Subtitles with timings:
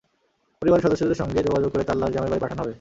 [0.59, 2.69] পরিবারের সদস্যদের সঙ্গে যোগাযোগ করে তাঁর লাশ গ্রামের বাড়ি পাঠানো হবে।